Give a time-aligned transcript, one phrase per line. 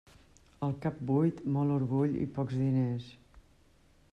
[0.67, 3.13] En cap buit, molt orgull i pocs diners.